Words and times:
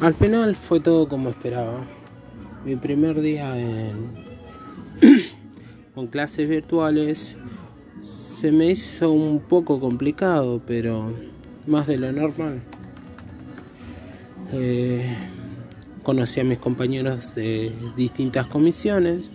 Al 0.00 0.14
final 0.14 0.54
fue 0.54 0.78
todo 0.78 1.08
como 1.08 1.28
esperaba. 1.28 1.84
Mi 2.64 2.76
primer 2.76 3.20
día 3.20 3.58
en, 3.58 4.12
con 5.94 6.06
clases 6.06 6.48
virtuales 6.48 7.36
se 8.04 8.52
me 8.52 8.66
hizo 8.66 9.10
un 9.10 9.40
poco 9.40 9.80
complicado, 9.80 10.62
pero 10.64 11.12
más 11.66 11.88
de 11.88 11.98
lo 11.98 12.12
normal. 12.12 12.60
Eh, 14.52 15.16
conocí 16.04 16.38
a 16.38 16.44
mis 16.44 16.58
compañeros 16.58 17.34
de 17.34 17.72
distintas 17.96 18.46
comisiones. 18.46 19.32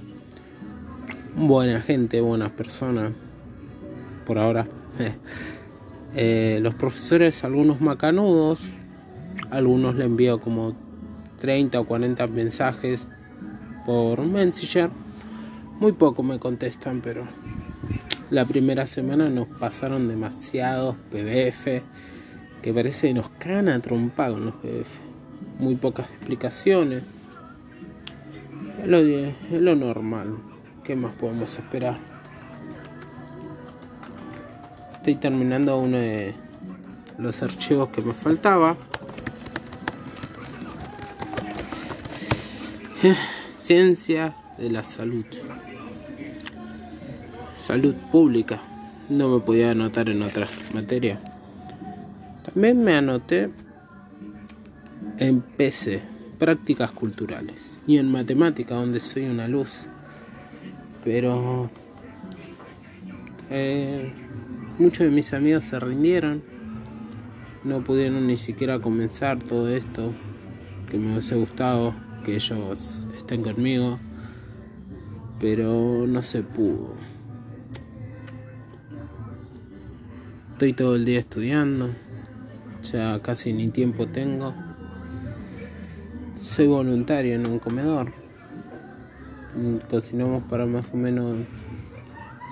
Buena 1.35 1.81
gente, 1.81 2.21
buenas 2.21 2.51
personas. 2.51 3.11
Por 4.25 4.37
ahora. 4.39 4.65
Eh, 6.15 6.59
los 6.61 6.75
profesores, 6.75 7.43
algunos 7.43 7.81
macanudos, 7.81 8.69
algunos 9.53 9.93
le 9.95 10.05
envío 10.05 10.41
como 10.41 10.75
30 11.39 11.79
o 11.79 11.85
40 11.85 12.25
mensajes 12.27 13.07
por 13.85 14.25
Messenger. 14.25 14.89
Muy 15.79 15.91
poco 15.91 16.23
me 16.23 16.39
contestan, 16.39 17.01
pero 17.01 17.27
la 18.31 18.45
primera 18.45 18.87
semana 18.87 19.29
nos 19.29 19.47
pasaron 19.47 20.07
demasiados 20.07 20.95
PDF 21.11 21.83
que 22.63 22.73
parece 22.73 23.09
que 23.09 23.13
nos 23.13 23.29
cagan 23.29 23.69
a 23.69 23.79
trompa 23.79 24.31
con 24.31 24.45
los 24.45 24.55
PDF. 24.55 24.97
Muy 25.59 25.75
pocas 25.75 26.09
explicaciones. 26.09 27.03
Es 28.81 29.61
lo 29.61 29.75
normal. 29.75 30.37
¿Qué 30.83 30.95
más 30.95 31.13
podemos 31.13 31.57
esperar? 31.59 31.97
Estoy 34.95 35.15
terminando 35.15 35.77
uno 35.77 35.97
de 35.97 36.33
los 37.19 37.43
archivos 37.43 37.89
que 37.89 38.01
me 38.01 38.13
faltaba. 38.13 38.75
Ciencia 43.57 44.33
de 44.57 44.69
la 44.69 44.83
salud. 44.83 45.25
Salud 47.57 47.95
pública. 48.11 48.61
No 49.09 49.27
me 49.27 49.41
podía 49.41 49.71
anotar 49.71 50.07
en 50.07 50.21
otra 50.21 50.47
materia. 50.73 51.19
También 52.45 52.81
me 52.81 52.93
anoté 52.93 53.49
en 55.17 55.41
PC, 55.41 56.01
prácticas 56.39 56.91
culturales, 56.91 57.77
y 57.85 57.97
en 57.97 58.09
matemática, 58.09 58.75
donde 58.75 59.01
soy 59.01 59.25
una 59.25 59.49
luz. 59.49 59.87
Pero 61.03 61.69
eh, 63.49 64.13
muchos 64.79 65.05
de 65.05 65.11
mis 65.11 65.33
amigos 65.33 65.65
se 65.65 65.77
rindieron, 65.77 66.41
no 67.65 67.83
pudieron 67.83 68.27
ni 68.27 68.37
siquiera 68.37 68.79
comenzar 68.79 69.39
todo 69.39 69.67
esto 69.69 70.13
que 70.89 70.97
me 70.97 71.11
hubiese 71.11 71.35
gustado 71.35 71.93
que 72.23 72.35
ellos 72.35 73.05
estén 73.15 73.43
conmigo, 73.43 73.99
pero 75.39 76.05
no 76.07 76.21
se 76.21 76.43
pudo. 76.43 76.93
Estoy 80.53 80.73
todo 80.73 80.95
el 80.95 81.05
día 81.05 81.19
estudiando, 81.19 81.89
ya 82.83 83.19
casi 83.21 83.53
ni 83.53 83.67
tiempo 83.69 84.07
tengo. 84.07 84.53
Soy 86.37 86.67
voluntario 86.67 87.35
en 87.35 87.47
un 87.47 87.59
comedor. 87.59 88.13
Cocinamos 89.89 90.43
para 90.43 90.65
más 90.65 90.93
o 90.93 90.97
menos 90.97 91.35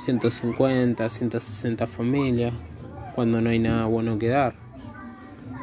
150, 0.05 1.07
160 1.07 1.87
familias 1.87 2.53
cuando 3.15 3.41
no 3.41 3.49
hay 3.49 3.59
nada 3.59 3.85
bueno 3.85 4.17
que 4.17 4.29
dar. 4.29 4.55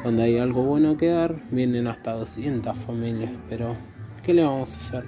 Cuando 0.01 0.23
hay 0.23 0.37
algo 0.37 0.63
bueno 0.63 0.95
que 0.97 1.07
dar, 1.07 1.35
vienen 1.51 1.87
hasta 1.87 2.13
200 2.13 2.77
familias, 2.77 3.31
pero 3.49 3.75
¿Qué 4.29 4.35
le 4.35 4.43
vamos 4.43 4.71
a 4.75 4.77
hacer? 4.77 5.05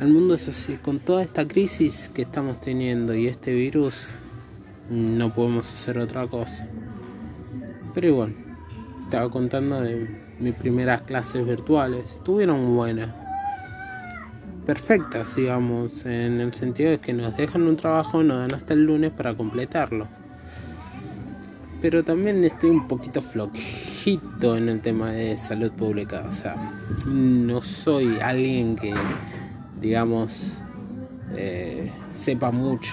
El 0.00 0.06
mundo 0.06 0.34
es 0.34 0.46
así, 0.46 0.74
con 0.74 1.00
toda 1.00 1.20
esta 1.24 1.48
crisis 1.48 2.08
que 2.14 2.22
estamos 2.22 2.60
teniendo 2.60 3.12
y 3.12 3.26
este 3.26 3.52
virus, 3.52 4.14
no 4.88 5.34
podemos 5.34 5.72
hacer 5.72 5.98
otra 5.98 6.24
cosa. 6.28 6.64
Pero 7.92 8.06
igual, 8.06 8.36
estaba 9.02 9.28
contando 9.28 9.80
de 9.80 10.16
mis 10.38 10.54
primeras 10.54 11.02
clases 11.02 11.44
virtuales, 11.44 12.14
estuvieron 12.14 12.76
buenas, 12.76 13.12
perfectas, 14.64 15.34
digamos, 15.34 16.06
en 16.06 16.40
el 16.40 16.54
sentido 16.54 16.92
de 16.92 17.00
que 17.00 17.14
nos 17.14 17.36
dejan 17.36 17.66
un 17.66 17.76
trabajo 17.76 18.22
nos 18.22 18.38
dan 18.38 18.54
hasta 18.54 18.74
el 18.74 18.84
lunes 18.84 19.10
para 19.10 19.36
completarlo 19.36 20.06
pero 21.84 22.02
también 22.02 22.42
estoy 22.42 22.70
un 22.70 22.88
poquito 22.88 23.20
en 24.06 24.68
el 24.68 24.80
tema 24.82 25.12
de 25.12 25.38
salud 25.38 25.72
pública. 25.72 26.24
O 26.28 26.32
sea, 26.32 26.56
no 27.06 27.62
soy 27.62 28.18
alguien 28.20 28.76
que, 28.76 28.94
digamos, 29.80 30.58
eh, 31.34 31.90
sepa 32.10 32.50
mucho. 32.50 32.92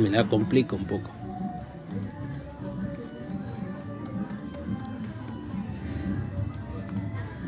Me 0.00 0.10
la 0.10 0.24
complica 0.24 0.74
un 0.74 0.86
poco. 0.86 1.10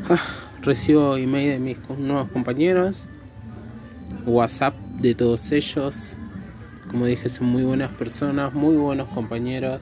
Ah, 0.09 0.21
recibo 0.61 1.17
email 1.17 1.49
de 1.49 1.59
mis 1.59 1.77
nuevos 1.97 2.29
compañeros, 2.29 3.07
WhatsApp 4.25 4.75
de 4.99 5.13
todos 5.13 5.51
ellos. 5.51 6.13
Como 6.89 7.05
dije, 7.05 7.27
son 7.27 7.47
muy 7.47 7.63
buenas 7.63 7.89
personas, 7.91 8.53
muy 8.53 8.77
buenos 8.77 9.09
compañeros 9.09 9.81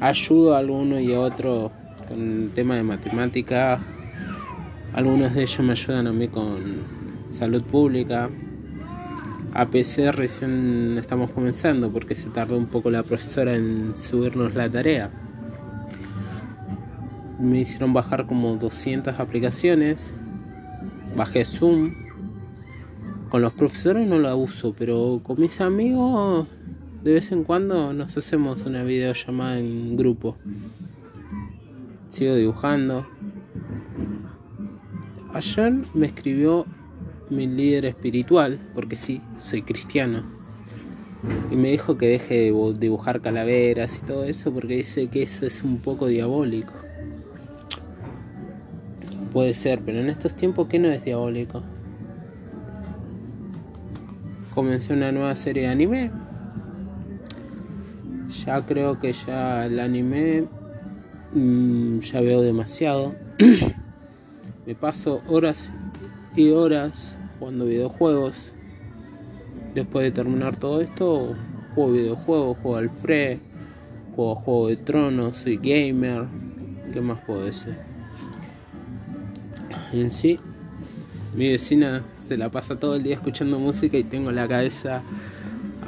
ayudo 0.00 0.54
a 0.54 0.58
alguno 0.58 1.00
y 1.00 1.12
a 1.12 1.20
otro 1.20 1.72
con 2.08 2.42
el 2.42 2.50
tema 2.50 2.76
de 2.76 2.82
matemática. 2.82 3.80
Algunos 4.92 5.34
de 5.34 5.42
ellos 5.42 5.60
me 5.60 5.72
ayudan 5.72 6.06
a 6.06 6.12
mí 6.12 6.28
con 6.28 6.82
salud 7.30 7.62
pública. 7.62 8.30
APC 9.54 10.12
recién 10.12 10.96
estamos 10.98 11.30
comenzando 11.30 11.90
porque 11.90 12.14
se 12.14 12.30
tardó 12.30 12.56
un 12.56 12.66
poco 12.66 12.90
la 12.90 13.02
profesora 13.02 13.56
en 13.56 13.96
subirnos 13.96 14.54
la 14.54 14.68
tarea. 14.68 15.10
Me 17.38 17.60
hicieron 17.60 17.92
bajar 17.92 18.26
como 18.26 18.56
200 18.56 19.18
aplicaciones. 19.18 20.16
Bajé 21.16 21.44
Zoom. 21.44 21.94
Con 23.30 23.42
los 23.42 23.52
profesores 23.52 24.06
no 24.06 24.18
la 24.18 24.34
uso, 24.34 24.74
pero 24.76 25.20
con 25.22 25.38
mis 25.38 25.60
amigos 25.60 26.46
de 27.02 27.12
vez 27.12 27.30
en 27.30 27.44
cuando 27.44 27.92
nos 27.92 28.16
hacemos 28.16 28.64
una 28.66 28.82
videollamada 28.82 29.58
en 29.58 29.96
grupo. 29.96 30.36
Sigo 32.08 32.34
dibujando. 32.34 33.06
Ayer 35.32 35.74
me 35.94 36.06
escribió 36.06 36.66
mi 37.30 37.46
líder 37.46 37.84
espiritual, 37.84 38.58
porque 38.74 38.96
sí, 38.96 39.20
soy 39.36 39.62
cristiano. 39.62 40.24
Y 41.52 41.56
me 41.56 41.70
dijo 41.70 41.96
que 41.96 42.08
deje 42.08 42.34
de 42.34 42.74
dibujar 42.78 43.20
calaveras 43.20 43.98
y 43.98 44.06
todo 44.06 44.24
eso 44.24 44.52
porque 44.52 44.76
dice 44.76 45.08
que 45.08 45.22
eso 45.22 45.46
es 45.46 45.62
un 45.62 45.78
poco 45.78 46.06
diabólico. 46.06 46.72
Puede 49.32 49.54
ser, 49.54 49.80
pero 49.80 50.00
en 50.00 50.08
estos 50.08 50.34
tiempos, 50.34 50.66
¿qué 50.68 50.78
no 50.78 50.88
es 50.88 51.04
diabólico? 51.04 51.62
Comencé 54.54 54.94
una 54.94 55.12
nueva 55.12 55.34
serie 55.36 55.64
de 55.64 55.68
anime 55.68 56.10
ya 58.44 58.64
creo 58.64 58.98
que 59.00 59.12
ya 59.12 59.66
el 59.66 59.80
anime 59.80 60.46
mm, 61.34 61.98
ya 62.00 62.20
veo 62.20 62.40
demasiado. 62.42 63.14
Me 64.66 64.74
paso 64.74 65.22
horas 65.28 65.70
y 66.36 66.50
horas 66.50 67.16
jugando 67.38 67.64
videojuegos. 67.64 68.52
Después 69.74 70.04
de 70.04 70.10
terminar 70.10 70.56
todo 70.56 70.80
esto, 70.80 71.34
juego 71.74 71.92
videojuegos, 71.92 72.58
juego 72.58 72.76
al 72.76 72.90
Free, 72.90 73.40
juego 74.14 74.34
Juego 74.34 74.68
de 74.68 74.76
Tronos, 74.76 75.36
soy 75.36 75.56
gamer. 75.56 76.26
¿Qué 76.92 77.00
más 77.00 77.18
puedo 77.20 77.44
decir? 77.44 77.76
En 79.92 80.10
sí, 80.10 80.38
mi 81.36 81.50
vecina 81.50 82.04
se 82.26 82.36
la 82.36 82.50
pasa 82.50 82.78
todo 82.78 82.96
el 82.96 83.02
día 83.02 83.14
escuchando 83.14 83.58
música 83.58 83.96
y 83.96 84.04
tengo 84.04 84.32
la 84.32 84.46
cabeza 84.48 85.02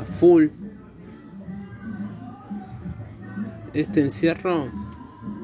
a 0.01 0.05
full 0.05 0.49
este 3.75 4.01
encierro 4.01 4.69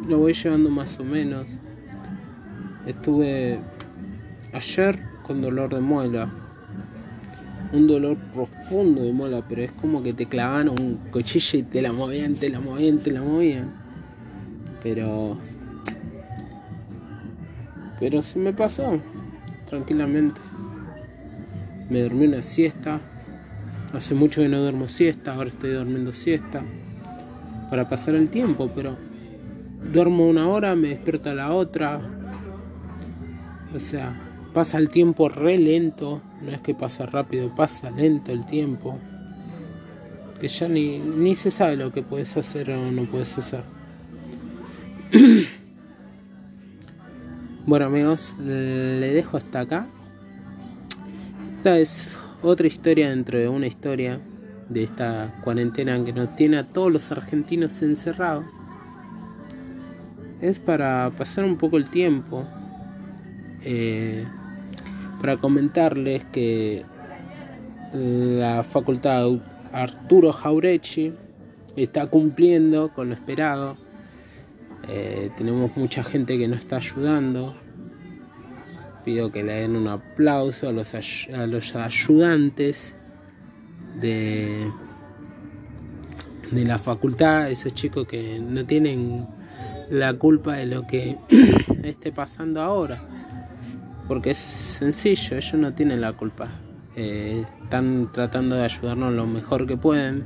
lo 0.09 0.19
voy 0.19 0.33
llevando 0.33 0.71
más 0.71 0.99
o 0.99 1.05
menos. 1.05 1.47
Estuve 2.87 3.61
ayer 4.53 4.99
con 5.23 5.43
dolor 5.43 5.75
de 5.75 5.81
muela. 5.81 6.31
Un 7.73 7.89
dolor 7.89 8.17
profundo 8.33 9.03
de 9.03 9.13
muela, 9.13 9.45
pero 9.49 9.63
es 9.63 9.73
como 9.73 10.03
que 10.03 10.13
te 10.13 10.27
clavan 10.27 10.69
un 10.69 10.99
cuchillo 11.11 11.59
y 11.59 11.63
te 11.65 11.83
la 11.83 11.93
movían, 11.93 12.35
te 12.35 12.49
la 12.49 12.61
movían, 12.61 12.99
te 12.99 13.11
la 13.11 13.23
movían. 13.23 13.73
Pero. 14.83 15.37
Pero 17.99 18.23
se 18.23 18.39
me 18.39 18.53
pasó 18.53 19.01
tranquilamente. 19.69 20.41
Me 21.91 22.03
dormí 22.03 22.27
una 22.27 22.43
siesta. 22.43 23.01
Hace 23.93 24.15
mucho 24.15 24.43
que 24.43 24.49
no 24.49 24.61
duermo 24.61 24.89
siesta, 24.89 25.35
ahora 25.35 25.51
estoy 25.51 25.71
durmiendo 25.71 26.13
siesta 26.13 26.63
para 27.71 27.89
pasar 27.89 28.15
el 28.15 28.31
tiempo, 28.31 28.71
pero 28.75 28.97
duermo 29.93 30.27
una 30.27 30.49
hora, 30.49 30.75
me 30.75 30.89
despierto 30.89 31.35
la 31.35 31.53
otra, 31.53 32.01
O 33.75 33.79
sea, 33.79 34.15
pasa 34.55 34.79
el 34.79 34.89
tiempo 34.89 35.29
re 35.29 35.59
lento, 35.59 36.23
no 36.43 36.51
es 36.51 36.61
que 36.61 36.75
pasa 36.75 37.05
rápido, 37.07 37.55
pasa 37.55 37.91
lento 37.91 38.33
el 38.33 38.47
tiempo. 38.47 38.99
Que 40.41 40.49
ya 40.49 40.69
ni, 40.69 40.99
ni 40.99 41.35
se 41.35 41.51
sabe 41.51 41.77
lo 41.77 41.93
que 41.93 42.03
puedes 42.03 42.37
hacer 42.37 42.71
o 42.71 42.91
no 42.91 43.05
puedes 43.05 43.37
hacer. 43.37 43.65
bueno 47.67 47.87
amigos, 47.87 48.33
le 48.39 49.13
dejo 49.13 49.37
hasta 49.37 49.61
acá. 49.61 49.87
Esta 51.59 51.79
es 51.79 52.17
otra 52.43 52.67
historia 52.67 53.11
dentro 53.11 53.39
de 53.39 53.49
una 53.49 53.67
historia 53.67 54.21
de 54.69 54.85
esta 54.85 55.35
cuarentena 55.43 56.03
que 56.05 56.13
nos 56.13 56.35
tiene 56.37 56.59
a 56.59 56.65
todos 56.65 56.93
los 56.93 57.13
argentinos 57.13 57.83
encerrados. 57.83 58.45
Es 60.41 60.59
para 60.59 61.11
pasar 61.17 61.45
un 61.45 61.57
poco 61.57 61.77
el 61.77 61.89
tiempo. 61.89 62.47
Eh, 63.63 64.25
para 65.21 65.37
comentarles 65.39 66.25
que 66.27 66.85
la 67.93 68.63
facultad 68.63 69.31
Arturo 69.73 70.33
Jaurechi 70.33 71.15
está 71.77 72.07
cumpliendo 72.07 72.93
con 72.93 73.09
lo 73.09 73.15
esperado. 73.15 73.77
Eh, 74.89 75.31
tenemos 75.37 75.77
mucha 75.77 76.05
gente 76.05 76.39
que 76.39 76.47
nos 76.47 76.61
está 76.61 76.77
ayudando 76.77 77.57
pido 79.07 79.31
que 79.31 79.45
le 79.45 79.53
den 79.53 79.77
un 79.77 79.87
aplauso 79.87 80.69
a 80.69 80.73
los 80.73 81.77
ayudantes 81.77 82.97
de, 84.01 84.71
de 86.51 86.65
la 86.65 86.79
facultad, 86.79 87.51
esos 87.51 87.75
chicos 87.75 88.07
que 88.07 88.39
no 88.39 88.65
tienen 88.65 89.27
la 89.91 90.15
culpa 90.15 90.55
de 90.55 90.67
lo 90.67 90.87
que 90.87 91.19
esté 91.83 92.13
pasando 92.13 92.63
ahora. 92.63 93.03
Porque 94.09 94.31
es 94.31 94.39
sencillo, 94.39 95.37
ellos 95.37 95.55
no 95.55 95.75
tienen 95.75 96.01
la 96.01 96.13
culpa. 96.13 96.49
Eh, 96.95 97.45
están 97.63 98.11
tratando 98.13 98.57
de 98.57 98.65
ayudarnos 98.65 99.13
lo 99.13 99.27
mejor 99.27 99.67
que 99.67 99.77
pueden. 99.77 100.25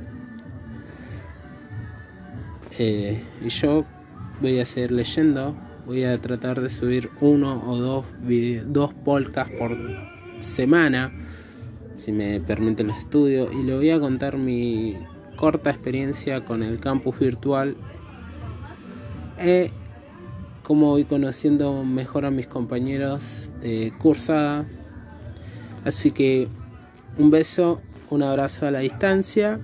Eh, 2.77 3.23
y 3.41 3.49
yo 3.49 3.85
voy 4.41 4.59
a 4.59 4.65
seguir 4.65 4.91
leyendo 4.91 5.55
voy 5.85 6.03
a 6.03 6.19
tratar 6.19 6.61
de 6.61 6.69
subir 6.69 7.09
uno 7.19 7.63
o 7.67 7.77
dos, 7.77 8.05
dos 8.65 8.93
podcasts 8.93 9.53
por 9.57 9.77
semana, 10.39 11.11
si 11.95 12.11
me 12.11 12.39
permite 12.39 12.83
el 12.83 12.89
estudio, 12.89 13.51
y 13.51 13.63
le 13.63 13.75
voy 13.75 13.89
a 13.89 13.99
contar 13.99 14.37
mi 14.37 14.97
corta 15.35 15.69
experiencia 15.69 16.45
con 16.45 16.63
el 16.63 16.79
campus 16.79 17.17
virtual 17.19 17.75
y 19.43 19.71
cómo 20.63 20.89
voy 20.89 21.03
conociendo 21.05 21.83
mejor 21.83 22.25
a 22.25 22.31
mis 22.31 22.47
compañeros 22.47 23.51
de 23.61 23.91
cursada. 23.97 24.67
Así 25.83 26.11
que 26.11 26.47
un 27.17 27.31
beso, 27.31 27.81
un 28.09 28.23
abrazo 28.23 28.67
a 28.67 28.71
la 28.71 28.79
distancia 28.79 29.59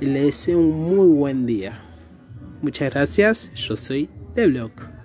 y 0.00 0.06
le 0.06 0.24
deseo 0.24 0.58
un 0.58 0.96
muy 0.96 1.06
buen 1.06 1.46
día. 1.46 1.80
Muchas 2.62 2.92
gracias, 2.92 3.52
yo 3.54 3.76
soy 3.76 4.08
The. 4.34 4.95